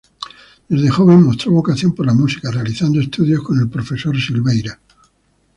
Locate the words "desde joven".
0.67-1.21